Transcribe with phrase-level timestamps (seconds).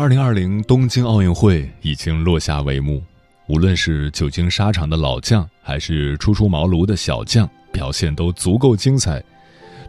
[0.00, 3.02] 二零二零东京奥运会已经落下帷幕，
[3.48, 9.22] 无论是久经沙场的老将，还是初出茅庐的小将，表现都足够精彩。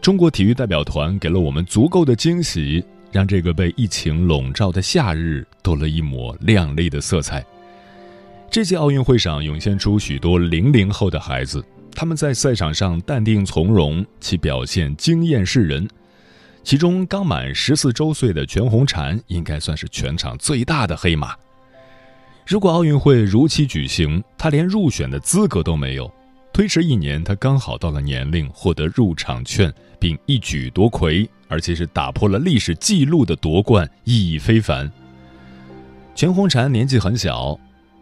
[0.02, 7.42] 中国体育代表团给了我们足够的惊喜，让这个被疫情笼罩的夏日多了一抹亮丽的色彩。
[8.50, 11.64] 这届奥运会上涌现出许多零零后的孩子，
[11.96, 15.88] 他们在赛场上淡定从容，其表现惊艳世人。
[16.64, 21.36] 其中刚满十四周岁的全红婵应该算是全场最大的黑马。
[22.46, 26.12] 如果奥运会如期举行，她连入选的资格都没有。
[26.54, 34.92] 推迟一年，她刚好到了年龄获得入场券，并一举夺魁，而且是打破了历史纪录的夺冠，意义非凡。
[36.14, 37.58] 全红婵年纪很小，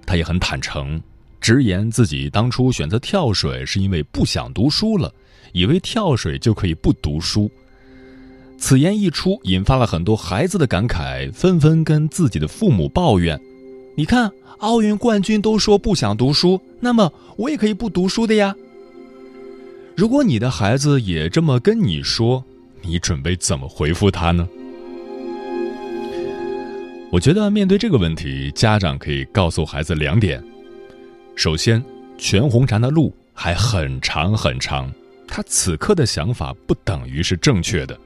[0.05, 1.01] 她也很坦诚，
[1.39, 5.13] 直言自己当初选择跳水是因为不想读书了，
[5.53, 7.49] 以为跳水就可以不读书。
[8.59, 13.39] 此言一出，引发了很多孩子的感慨，纷纷跟自己的父母抱怨
[13.95, 18.53] ：“你看，奥运冠军都说不想读书，那么我也可以不读书的呀。”
[19.95, 22.43] 如果你的孩子也这么跟你说，
[22.81, 24.47] 你准备怎么回复他呢？
[27.11, 30.43] 我觉得面对这个问题，家长可以告诉孩子两点：
[31.35, 31.83] 首先，
[32.17, 34.91] 全红婵的路还很长很长，
[35.27, 37.97] 他此刻的想法不等于是正确的。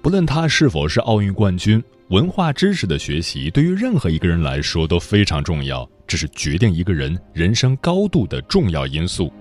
[0.00, 9.32] 不论他是否是奥运冠军，文化知识的学习对于任何一个人来说都非常重要，这是决定一个人人生高度的重要因素。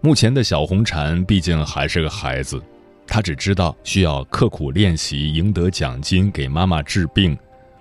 [0.00, 2.60] 目前的小红婵毕竟还是个孩子，
[3.06, 7.36] 她只知道需要刻苦练习，赢得奖金，给妈妈治病。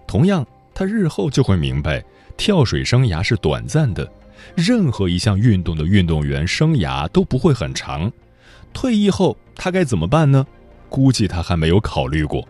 [0.06, 2.03] 同样，她日后就会明白，
[2.35, 4.07] 跳水生涯是短暂的，
[4.53, 8.12] 任何一项运动的运动员生涯都不会很长。
[8.73, 10.45] 退役后，他该怎么办呢？
[10.89, 12.47] 估计他还没有考虑过。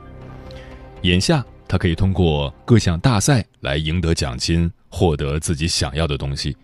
[1.04, 6.56] 眼下，他可以通过各项大赛来赢得奖金，获得自己想要的东西。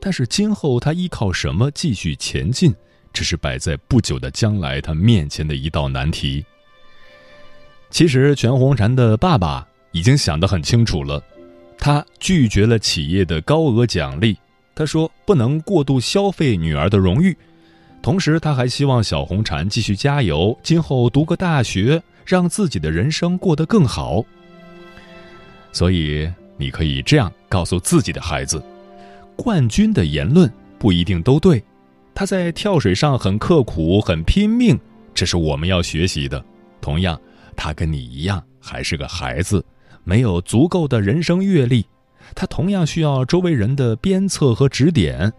[0.00, 2.74] 但是，今后他依靠什么继续前进，
[3.12, 6.44] 这是摆在不久的将来他面前的一道难题。
[7.90, 11.22] 其实，全红婵的爸爸已经想得很清楚了，
[11.78, 14.38] 他拒绝了企业的高额奖励。
[14.74, 17.36] 他说：“不能过度消费女儿的荣誉。”
[18.00, 24.24] 同时，他还希望小红婵继续加油，今后读个大学，让自己的人生过得更好。
[25.72, 28.62] 所以，你可以这样告诉自己的孩子：
[29.36, 31.62] 冠军的言论不一定都对，
[32.14, 34.78] 他在跳水上很刻苦、很拼命，
[35.12, 36.42] 这是我们要学习的。
[36.80, 37.20] 同样，
[37.56, 39.62] 他跟你一样还是个孩子，
[40.04, 41.84] 没有足够的人生阅历，
[42.34, 45.30] 他同样需要周围人的鞭策和指点。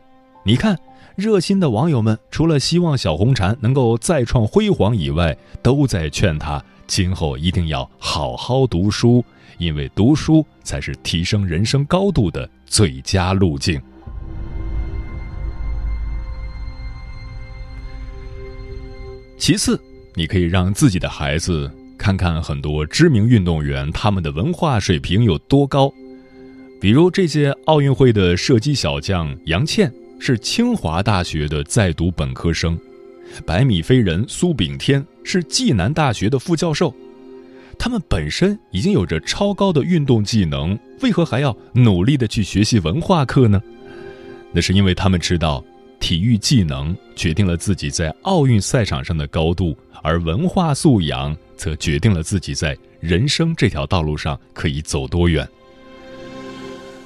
[0.44, 0.78] 你看。
[1.20, 9.24] 热心的网友们除了希望小红婵能够再创辉煌以外，都在劝她今后一定要好好读书，
[9.58, 13.80] 因为读书才是提升人生高度的最佳路径。
[19.38, 19.80] 其次，
[20.16, 25.94] 你可以让自己的孩子看看很多知名运动员他们的文化水平有多高，
[26.80, 29.94] 比如这届奥运会的射击小将杨倩。
[30.20, 32.78] 是清华大学的在读本科生，
[33.46, 36.94] 百米飞人苏炳添是暨南大学的副教授，
[37.80, 43.62] 他们本身已经有着超高的运动技能，为何还要努力的去学习文化课呢？
[44.52, 45.64] 那是因为他们知道，
[46.00, 55.48] 体育技能决定了自己在奥运赛场上的高度，而文化素养则决定了自己在人生这条道路上可以走多远。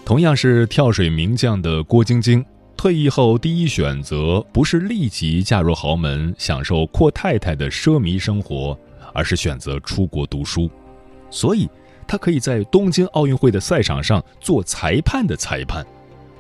[0.04, 2.44] 同样是跳水名将的郭晶晶。
[2.76, 8.78] 退役后第一选择不是立即嫁入豪门，享受阔太太的奢靡生活，
[9.14, 10.70] 而是选择出国读书。
[11.30, 11.70] 所以，
[12.06, 15.86] 他可以在东京奥运会的赛场上做裁判的裁判，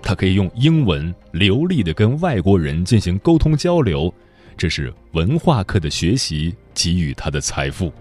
[0.01, 4.13] 他可以用英文流利的跟外国人进行沟通交流，
[4.57, 7.91] 这是文化课的学习给予他的财富。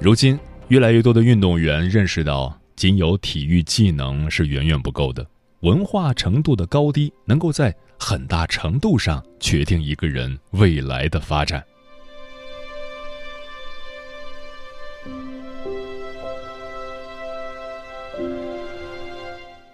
[0.00, 0.36] 如今，
[0.68, 5.24] 越来越多的运动员认识到，仅有体育技能是远远不够的。
[5.64, 11.64] 文化程度的高低，能够在很大程度上决定一个人未来的发展。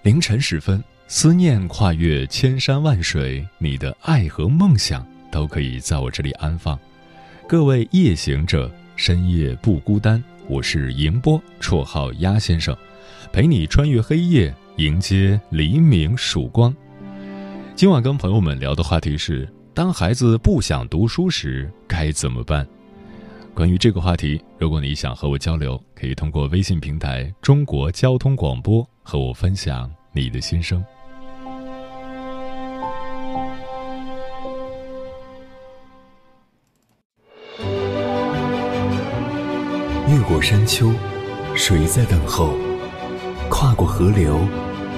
[0.03, 6.79] 凌晨时分，思念跨越千山万水，你的爱和梦想都可以在我这里安放。
[7.49, 10.23] 各位夜行者，深夜不孤单。
[10.47, 12.77] 我是迎波，绰号鸭先生，
[13.33, 14.55] 陪你穿越黑夜。
[14.81, 16.75] 迎接黎明曙光。
[17.77, 22.67] 今晚跟朋友们聊的话题是：当孩子不想读书时该怎么办？
[23.53, 30.82] 关于这个话题，如果你想和我交流，可以通过微信平台“中国交通广播”和我分享你的心声。
[40.09, 40.91] 越过山丘，
[41.55, 42.55] 谁在等候？
[43.50, 44.41] 跨过河流。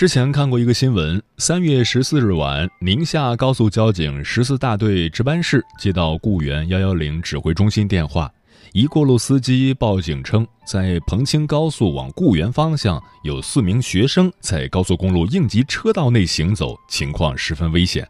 [0.00, 8.32] 之前看过一个新闻，三月十四日晚，宁夏高速交警十四大队值班室接到雇员幺幺零指挥中心电话，
[8.72, 18.08] 一过路司机报警称，在彭清高速往固原方向有四名学生在高速公路应急车道内行走，情况十分危险。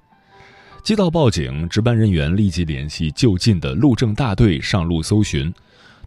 [0.84, 5.52] 接到报警，值班人员立即联系就近的路政大队上路搜寻。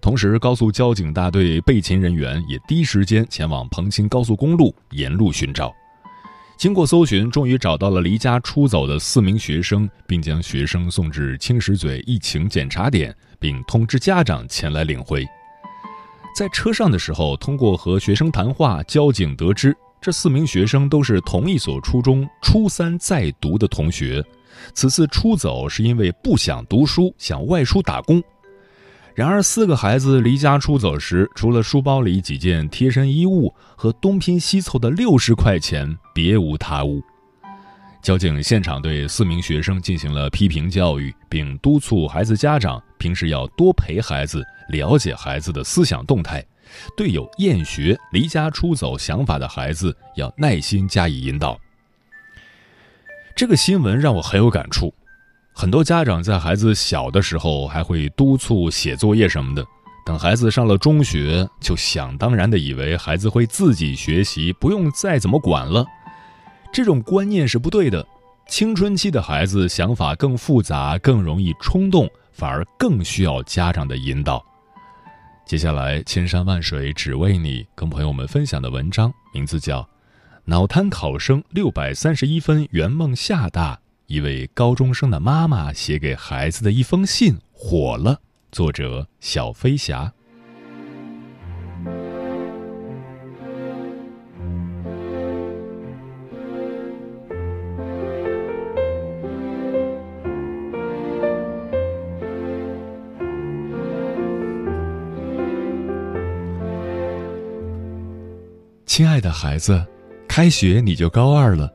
[0.04, 5.74] 同时，高速交警大队备勤人员也第一时间前往彭清高速公路沿路寻找。
[6.58, 15.26] 经过搜寻，终于找到了离家出走的四名学生，并将学生送至青石嘴疫情检查点，并通知家长前来领回。
[16.36, 24.22] 在车上的时候，通过和学生谈话，交警得知这四名学生都是同一所初中初三在读的同学，
[24.74, 28.22] 此次出走是因为不想读书，想外出打工。
[29.16, 37.00] 然而，四个孩子离家出走时，除了书包里几件贴身衣物和东拼西凑的六十块钱，别无他物。
[38.02, 46.44] 交警现场对四名学生进行了批评教育，并督促孩子家长平时要多陪孩子，了解孩子的思想动态，
[46.98, 51.56] 对有厌学、离家出走想法的孩子要耐心加以引导。
[53.36, 54.92] 这个新闻让我很有感触。
[55.56, 59.66] 很多家长在孩子小的时候还会督促写作业什么的，
[60.06, 65.86] 等孩子上了中学，就想当然的以为孩子会自己学习，不用再怎么管了。
[66.74, 68.06] 这种观念是不对的。
[68.50, 74.44] 青春期的孩子想法更复杂，更容易冲动，反而更需要家长的引导。
[75.46, 79.82] 接下来，千山万水只为你，跟朋友们分享的文章名字叫
[80.46, 83.76] 《脑瘫考生六百三十一分圆梦厦大》。
[84.14, 88.22] 一位高中生的妈妈写给孩子的一封信火了。
[88.52, 90.14] 作者：小飞侠。
[108.86, 109.84] 亲爱的孩子，
[110.28, 111.74] 开学你就高二了。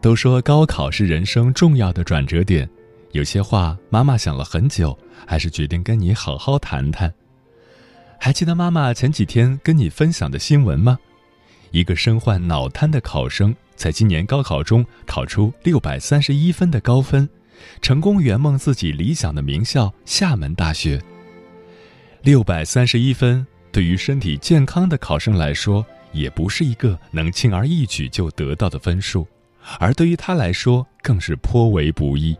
[0.00, 2.68] 都说高考是人生重要的转折点，
[3.12, 7.12] 有些话妈妈想了很久，还是决定跟你好好谈谈。
[8.18, 10.98] 还记得妈妈前几天跟你分享的新闻吗？
[11.70, 17.28] 一个身患脑瘫的考生，在今年高考中考出六百三十一分的高分，
[17.82, 21.00] 成功圆梦自己理想的名校厦门大学。
[22.22, 29.26] 六百三十一分对于身体健康的考生来说，也不是一个能轻而易举就得到的分数。
[29.78, 32.36] 而对于他来说，更是颇为不易。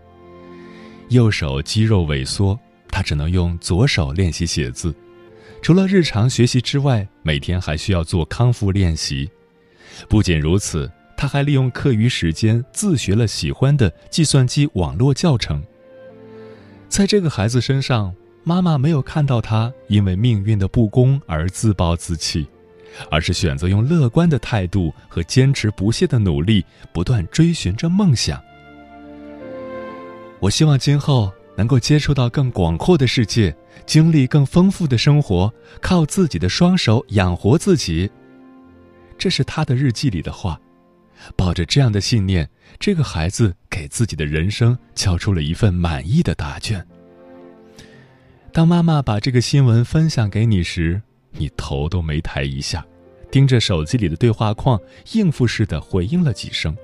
[1.09, 2.59] 右手肌肉萎缩，
[2.89, 4.95] 他只能用左手练习写字。
[5.63, 9.31] 除了日常学习之外，每天还需要做康复练习。
[10.09, 15.63] 不仅如此，他还利用课余时间自学了喜欢的计算机网络教程。
[16.89, 22.49] 在这个孩子身上，妈妈没有看到他因为命运的不公而自暴自弃，
[23.11, 28.43] 而是选择用乐观的态度和坚持不懈的努力，不断追寻着梦想。
[30.39, 33.55] 我希望今后能够接触到更广阔的世界，
[33.87, 38.11] 经历更丰富的生活，靠自己的双手养活自己。
[39.19, 40.59] 这是他的日记里的话。
[41.37, 46.83] 抱着这样的信念，这个孩子给自己的人生交出了一份满意的答卷。
[48.55, 51.03] 当妈妈把这个新闻分享给你时，
[51.33, 52.85] 你头都没抬一下，
[53.31, 54.81] 盯着手机里的对话框，
[55.13, 56.77] 应付似的回应了几声。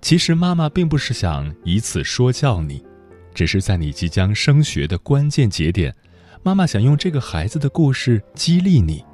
[0.00, 2.84] 其实妈妈并不是想以此说教你，
[3.32, 5.94] 只是在你即将升学的关键节点，
[6.42, 9.04] 妈妈想用这个孩子的故事激励你。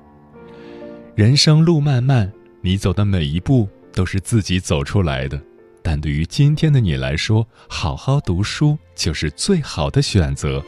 [1.15, 5.39] 人生路漫漫，你走的每一步都是自己走出来的，
[5.83, 10.65] 但对于今天的你来说，好好读书就是最好的选择。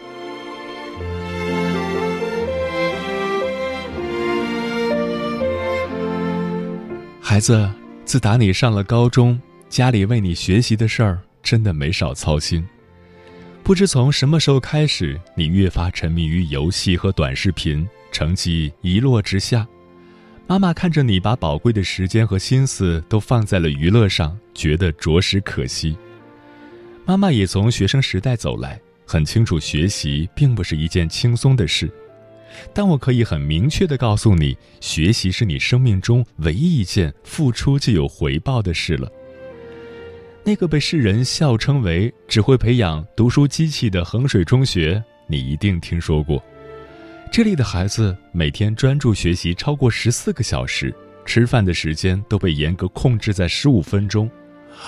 [7.30, 7.70] 孩子，
[8.04, 9.40] 自打你上了高中。
[9.68, 12.66] 家里为你学习的事儿真的没少操心，
[13.62, 19.64] 不知从什么时候开始，你越发沉迷于游戏和短视频，成绩一落之下。
[20.48, 25.96] 妈妈看着你把宝贵的时间和心思都放在了娱乐上，觉得着实可惜。
[27.06, 31.88] 妈妈也从学生时代走来，很清楚学习并不是一件轻松的事，
[32.72, 39.10] 但我可以很明确的告诉你，学习是你生命中唯一一件付出就有回报的事了。
[40.42, 46.42] 那个被世人笑称为只会培养读书机器的衡水中学，你一定听说过。
[47.30, 50.92] 这里的孩子每天专注学习超过十四个小时，
[51.26, 54.28] 吃饭的时间都被严格控制在十五分钟，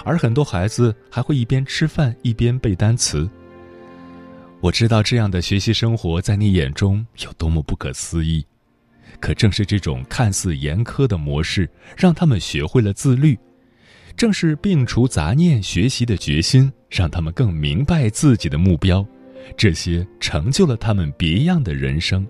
[0.05, 3.31] 而很多孩子还会一边吃饭一边背单词。
[4.63, 8.47] 我知道这样的学习生活在你眼中有多么不可思议，
[9.19, 13.37] 可正是这种看似严苛的模式，让他们学会了自律。
[14.17, 19.05] 正是摒除杂念、学习的决心，让他们更明白自己的目标，
[19.57, 22.25] 这些成就了他们别样的人生。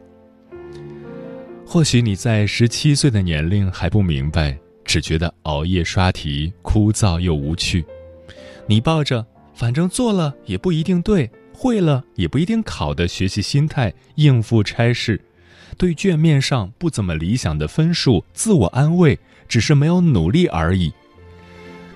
[1.67, 7.85] 或许你在十七岁的年龄还不明白，只觉得熬夜刷题枯燥又无趣。
[8.67, 11.31] 你抱着“反正做了也不一定对，
[11.63, 15.21] 会了也不一定考”的学习心态应付差事，
[15.79, 19.17] 对卷面上不怎么理想的分数自我安慰，
[19.47, 20.93] 只是没有努力而已。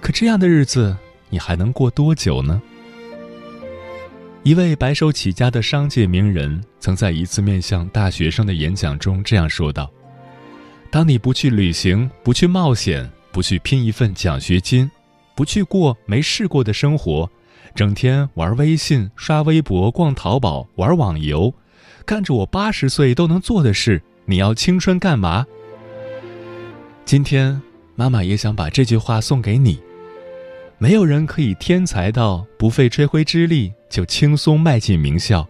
[0.01, 0.97] 可这样的日子，
[1.31, 2.63] 你还能过多久呢？
[4.45, 9.91] 一位白手起家的商界名人曾在一次面向大学生的演讲中这样说道
[10.93, 14.89] ：“当你不去旅行，不去冒险，不去拼一份奖学金，
[15.35, 17.29] 不去过没试过的生活，
[17.77, 21.53] 整天玩微信、刷微博、逛淘宝、玩网游，
[22.07, 25.47] 干着我八十岁都能做的事，你要青春干嘛？”
[27.05, 27.61] 今天，
[27.95, 29.79] 妈妈也想把这句话送给你。
[30.79, 35.47] 没有人可以天才到不费吹灰之力就轻松迈进名校，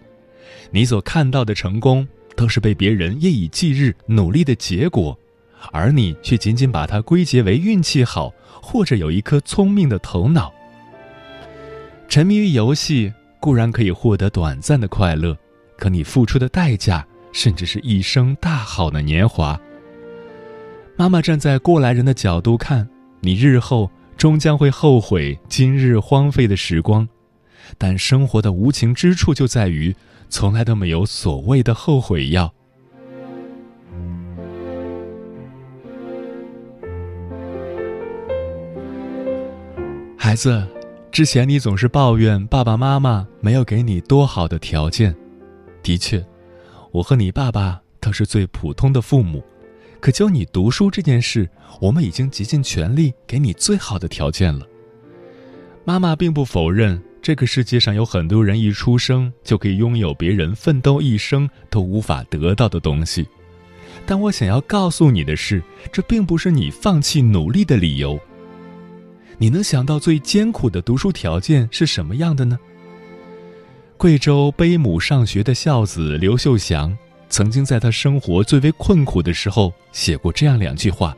[0.73, 5.16] 你所看到的成功都是被别人夜以继日努力的结果，
[5.71, 10.52] 而你却仅仅把它归结为运气好或者有一颗聪明的头脑。
[12.16, 15.37] 沉迷于游戏固然可以获得短暂的快乐，
[15.76, 19.61] 可你付出的代价甚至是一生大好的年华。
[20.96, 22.88] 妈妈站在过来人的角度看，
[23.20, 23.90] 你日后。
[24.16, 27.06] 终将会后悔今日荒废的时光，
[27.76, 29.94] 但生活的无情之处就在于，
[30.30, 32.50] 从来都没有所谓的后悔药。
[40.16, 40.66] 孩子，
[41.16, 45.16] 之前你总是抱怨爸爸妈妈没有给你多好的条件，
[45.82, 46.23] 的确，
[46.92, 49.42] 我和你爸爸都是最普通的父母。
[49.99, 51.49] 可教你读书这件事，
[51.80, 54.66] 我们已经竭尽全力给你最好的条件了。
[55.87, 63.26] 妈妈并不否认这个世界上有很多人一出生就可以拥有别人奋斗一生都无法得到的东西，
[64.04, 68.20] 但我想要告诉你的是，这并不是你放弃努力的理由。
[69.38, 72.58] 你能想到最艰苦的读书条件是什么样的呢？
[73.96, 76.96] 贵州背母上学的孝子刘秀祥。
[77.28, 81.14] 曾经在他生活最为困苦的时候写过这样两句话：“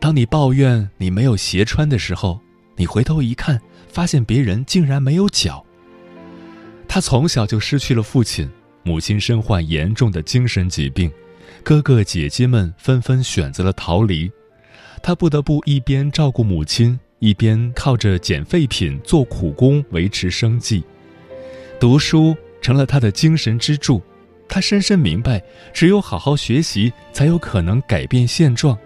[0.00, 2.40] 当你抱怨你没有鞋穿的时候，
[2.74, 5.64] 你回头一看，发现别人竟然没有脚。”
[6.88, 8.50] 他从小就失去了父亲，
[8.82, 11.08] 母亲身患严重的精神疾病，
[11.62, 14.28] 哥哥姐姐们纷纷选择了逃离，
[15.08, 20.84] 他不得不一边照顾母亲，一边靠着捡废品做苦工维持生计。
[21.80, 24.02] 读书成了他的精神支柱，
[24.46, 28.76] 他深深明白，只有好好学习，才有可能改变现状。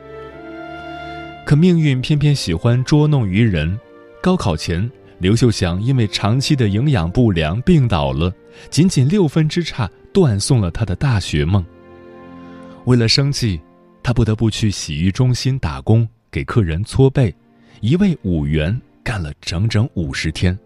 [1.45, 3.77] 可命运偏偏喜欢捉弄于人。
[4.23, 4.89] 高考前，
[5.19, 8.33] 刘秀祥因为长期的营养不良病倒了，
[8.71, 11.67] 仅仅六分之差断送了他的大学梦。
[12.85, 13.61] 为了生计，
[14.03, 17.35] 他不得不去洗浴中心打工，给客人搓背，
[17.81, 20.59] 一位五元干了整整五十天。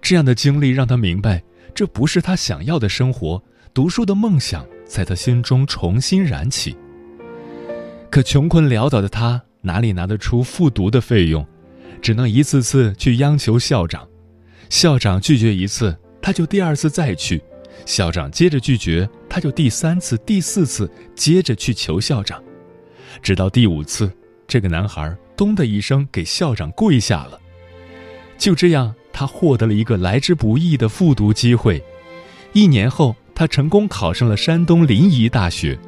[0.00, 1.42] 这样的经历让他明白，
[1.74, 3.42] 这不是他想要的生活。
[3.72, 6.76] 读书的梦想在他心中重新燃起。
[8.08, 11.44] 可穷困潦倒的他哪里拿得出复读的费用，
[12.00, 14.06] 只能一次次去央求校长。
[14.70, 17.40] 校长拒绝一次，他就第二次再去；
[17.86, 22.42] 校长接着拒绝，他就第三次、第四次接着去求校长。
[23.22, 24.10] 直到第五次，
[24.46, 27.40] 这个男孩“咚”的一声给校长跪下了。
[28.38, 28.94] 就这样。
[29.16, 31.80] 他获得了一个来之不易的复读机会，
[32.52, 35.78] 一年后，他成功考上了山东临沂大学。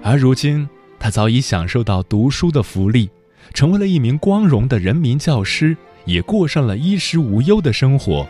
[0.00, 0.68] 而如今，
[1.00, 3.10] 他早已享受到读书的福利，
[3.54, 8.24] 成为了一名光荣的人民教师，也过上了衣食无忧的生活。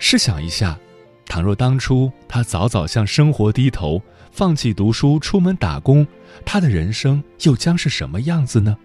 [0.00, 0.76] 试想一下，
[1.26, 4.02] 倘若当初他早早向生活低头，
[4.32, 6.04] 放弃读书，出门打工，
[6.44, 8.76] 他的人生又将是什么样子呢？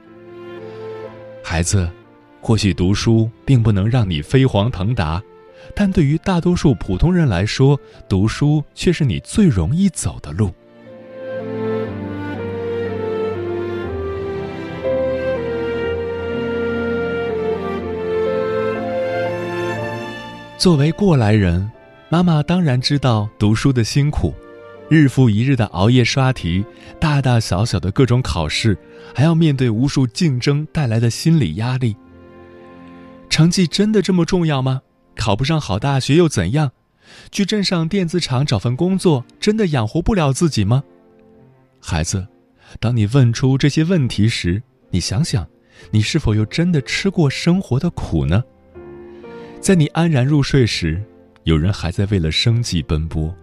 [1.43, 1.89] 孩子。
[2.41, 5.19] 或许读书并不能让你飞黄腾达，
[5.73, 10.53] 但对于大多数普通人来说，读书却是你最容易走的路。
[20.65, 21.71] 作为过来人，
[22.09, 24.33] 妈妈当然知道读书的辛苦，
[24.89, 26.65] 日复一日的熬夜刷题，
[26.99, 28.75] 大大小小的各种考试，
[29.13, 31.95] 还要面对无数竞争带来的心理压力。
[33.29, 34.81] 成绩真的这么重要吗？
[35.15, 36.71] 考不上好大学又怎样？
[37.31, 40.83] 去镇上电子厂找份工作，真的养活不了自己吗？
[41.79, 42.27] 孩子，
[42.79, 45.45] 当你问出这些问题时，你想想，
[45.91, 48.43] 你是否又真的吃过生活的苦呢？
[49.65, 51.03] 在你安然入睡时，
[51.41, 53.33] 有人还在为了生计奔波；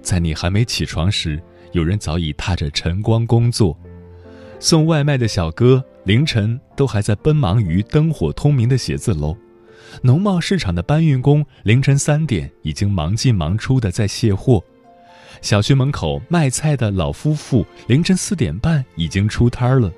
[0.00, 1.42] 在你还没起床时，
[1.72, 3.76] 有人早已踏着晨光工作。
[4.60, 9.36] 送外卖的小哥凌晨都还在奔忙于灯火通明的写字楼，
[10.02, 14.62] 农贸市场的搬运工凌晨三点已经忙进忙出的在卸货，
[15.40, 19.92] 小区门口卖菜的老夫妇凌晨四点半已经出摊了。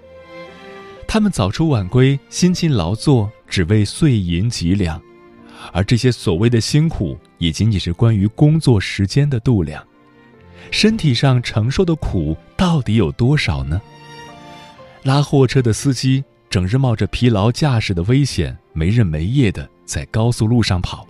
[1.07, 4.99] 他们早出晚归，辛勤劳作，只为碎银几两，
[5.73, 9.85] 而这些所谓的辛苦，也仅仅是关于工作时间的度量，
[10.71, 13.81] 身体上承受的苦到底有多少呢？
[15.03, 21.07] 拉货车的司机整日冒着疲劳驾驶的危险，没日没夜的在高速路上跑，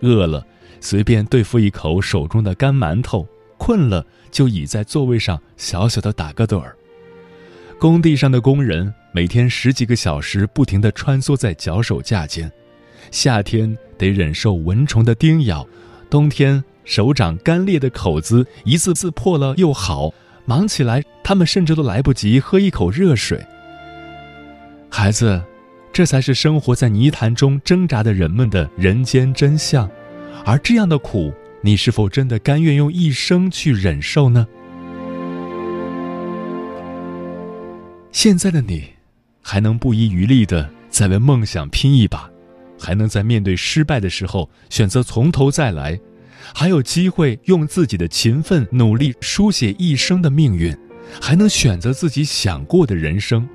[0.00, 0.46] 饿了
[0.80, 6.76] 随便对付一口手中的干馒头，困了就倚在座位上小小的打个盹儿。
[7.78, 12.50] 工地上的工人每天十几个小时不停地穿梭在脚手架间，
[13.10, 15.66] 夏天得忍受蚊虫的叮咬，
[16.08, 20.14] 冬天手掌干裂的口子一次次破了又好。
[20.46, 23.44] 忙起来，他们甚至都来不及喝一口热水。
[24.88, 25.42] 孩子，
[25.92, 29.90] 这才是生活在泥潭中挣扎的人们的人间真相，
[30.46, 31.30] 而这样的苦，
[31.60, 34.46] 你是否真的甘愿用一生去忍受呢？
[38.10, 38.84] 现在的你，
[39.42, 42.30] 还能不遗余力的再为梦想拼一把，
[42.78, 45.98] 还能在面对失败的时候选择从头再来。
[46.54, 50.74] 还有机会用自己的勤奋努力书写一生的命运，
[51.20, 53.46] 还能选择自己想过的人生。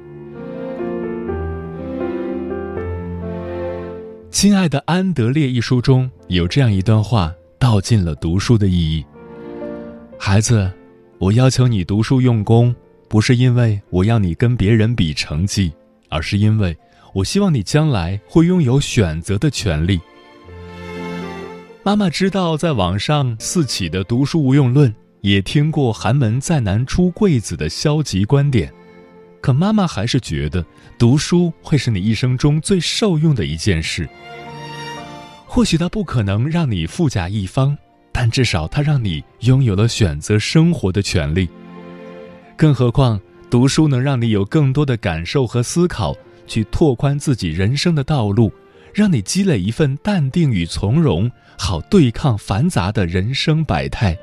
[4.30, 9.04] 亲爱的安德烈一书中有这样一段话，道尽了读书的意义。
[10.20, 10.72] 孩子，
[11.18, 12.76] 我要求你读书用功，
[13.08, 15.72] 不是因为我要你跟别人比成绩，
[16.10, 16.78] 而是因为
[17.14, 20.02] 我希望你将来会拥有选择的权利。
[21.84, 28.74] 妈妈知道在网上四起的读书无用论，也听过寒门再难出贵子的消极观点，
[29.42, 30.66] 可妈妈还是觉得
[30.98, 34.10] 读书会是你一生中最受用的一件事。
[35.46, 37.78] 或许它不可能让你富甲一方，
[38.12, 41.48] 但至少它让你拥有了选择生活的权利。
[42.58, 43.22] 更何况，
[43.52, 46.16] 读书能让你有更多的感受和思考，
[46.48, 48.52] 去拓宽自己人生的道路。
[48.94, 54.16] 让你积累一份淡定与从容，好对抗繁杂的人生百态。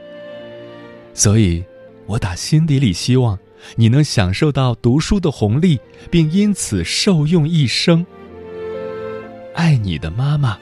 [1.13, 1.61] 所以，
[2.07, 3.37] 我打心底里希望
[3.75, 5.77] 你能享受到读书的红利，
[6.09, 8.07] 并因此受用一生。
[9.57, 10.57] 爱你的妈妈。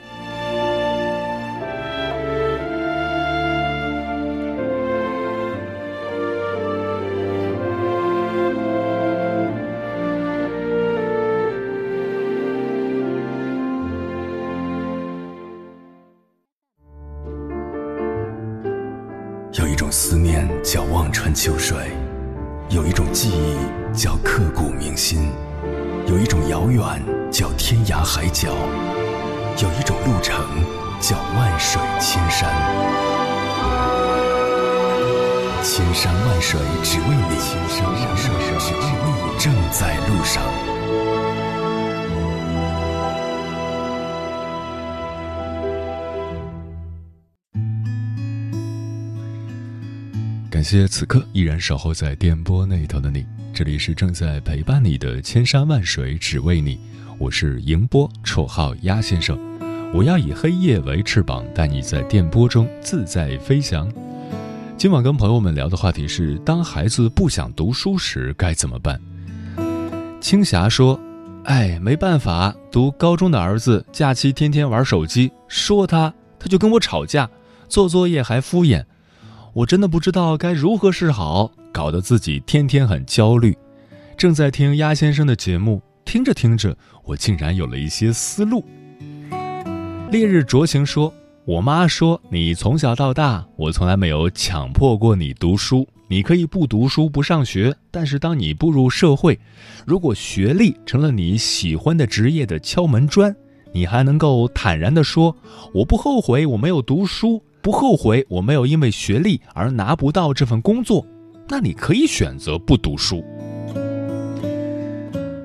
[50.59, 56.77] 感谢此刻依然守候在电波那头的你，这里是正在陪伴你的千山万水只为你，
[57.17, 59.39] 我是迎波，绰号鸭先生，
[59.93, 63.89] 我要以黑夜为翅膀，带你在电波中自在飞翔。
[64.77, 68.99] 今晚跟朋友们聊的话题是：当孩子不想读书时该怎么办？
[70.19, 70.99] 青霞说
[71.47, 77.29] ：“哎，没办法，读高中的儿子假期天天玩手机，说他他就跟我吵架，
[77.69, 78.83] 做作业还敷衍。”
[79.53, 83.57] 我真的不知道该如何是好，搞得自己天天很焦虑。
[84.15, 88.63] 正在听鸭先生的节目，听着听着，我竟然有了一些思路。
[90.11, 91.11] 烈日灼情说
[91.45, 95.87] ：“我妈说你从小到大，我从来没有强迫过你读书。
[96.07, 99.39] 你可以不读书不上学，但是当你步入社会，
[99.85, 103.35] 如果学历成了你喜欢的职业的敲门砖，
[103.73, 105.35] 你还能够坦然地说：
[105.73, 111.05] 我不后悔我没有读书。”不后悔我没有因为学历而拿不到这份工作，
[111.47, 113.23] 那你可以选择不读书。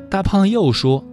[0.09, 1.05] 大胖又说：“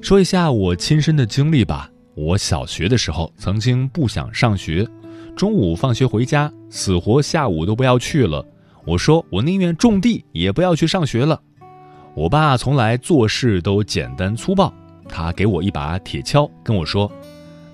[0.00, 1.90] 说一下我亲身的经历吧。
[2.14, 4.86] 我小学的时候曾经不想上学，
[5.36, 8.44] 中午放学回家，死活下午都不要去了。
[8.84, 11.40] 我说我宁愿种地也不要去上学了。
[12.14, 14.72] 我爸从来做事都简单粗暴，
[15.08, 17.10] 他给我一把铁锹，跟我说：‘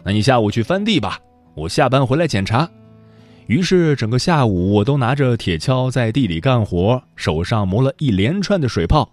[0.02, 1.18] 那你下午去翻地吧。’”
[1.54, 2.68] 我下班回来检查，
[3.46, 9.08] 于是整个下午我都拿着铁锹在地里干活，手上磨了一连串的水泡。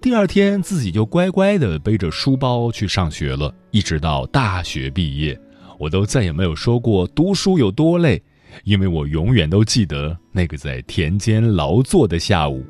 [0.00, 5.38] 第二天自己就乖乖地背着书包去上学了，一直到大学毕业，
[5.78, 8.22] 我都再也没有说过读书有多累，
[8.64, 12.64] 因为我永远都记得那个在田间劳作的下午。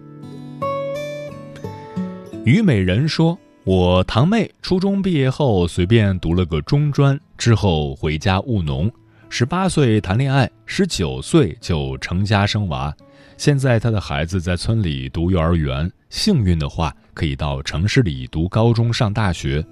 [2.44, 3.38] 虞美人说。
[3.66, 8.88] 我堂妹初中毕业后随便读了个中专，之后回家务农，
[9.28, 12.94] 十八岁谈恋爱，十九岁就成家生娃。
[13.36, 19.66] 现在她的孩子在村里读幼儿园，幸运的话可以到城市里读高中上大学。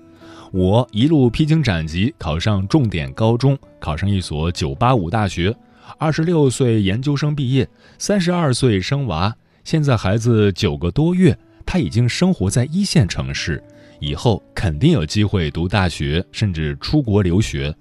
[0.51, 5.55] 我一路披荆斩棘，考上重点高中，考上一所九八五大学。
[5.99, 13.63] 二十六岁研究生毕业，三十二岁生娃，现在孩子九个多月，他已经生活在一线城市。
[14.05, 17.75] 以后肯定有机会读大学，甚至出国留学。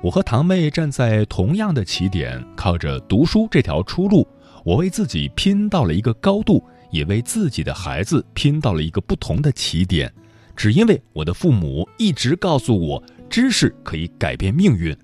[0.00, 4.26] 我和堂妹站在同样的起点，靠着读书这条出路，
[4.64, 10.12] 我为自己拼到了一个高度，也为自己的孩子拼到了一个不同的起点。
[10.56, 14.96] 只因为我的父母一直告诉我，知识可以改变命运，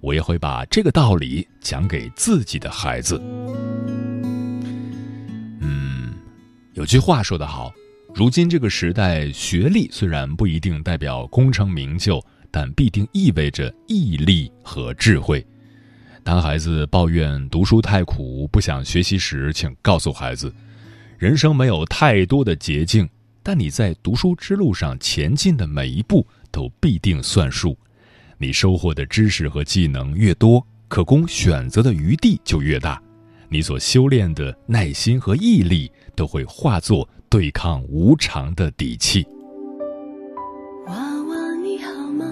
[0.00, 3.20] 我也会把这个道理讲给自己的孩子。
[5.60, 6.14] 嗯，
[6.72, 7.72] 有句话说得好。
[8.14, 15.44] 如今这个时代，学历虽然不一定代表功成名就，但必定意味着毅力和智慧。
[16.22, 20.54] 当孩子抱怨读书太苦、不想学习时，请告诉孩子：
[21.16, 23.08] 人生没有太多的捷径，
[23.42, 27.76] 但你在读书之路上前进的每一步都必定算数。
[28.36, 33.02] 你收获的知识和技能越多，可供选择的余地就越大。
[33.48, 37.08] 你所修炼的耐心和毅力都会化作。
[37.32, 39.26] 对抗无常的底气。
[40.86, 42.26] 娃娃你好吗？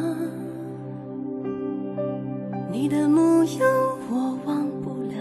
[2.70, 3.62] 你的模样
[4.10, 5.16] 我忘不了，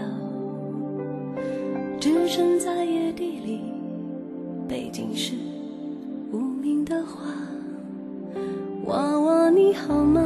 [1.98, 3.62] 置身在野地里，
[4.68, 5.32] 背景是
[6.30, 7.32] 无名的花。
[8.84, 10.20] 娃娃你好吗？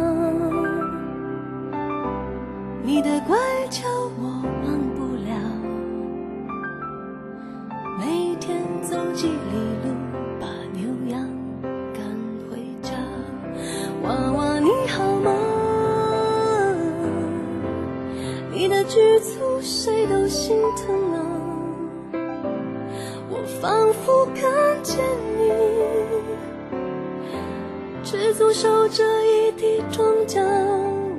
[28.36, 30.42] 诉守着一地庄稼，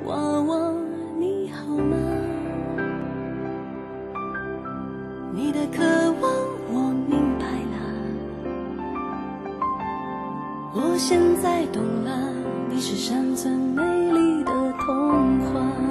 [0.04, 0.70] 娃娃
[1.18, 1.96] 你好吗？
[5.32, 5.82] 你的渴
[6.20, 6.30] 望
[6.70, 7.80] 我明白了，
[10.74, 12.10] 我现在懂了，
[12.68, 15.85] 你是山村美丽的童话。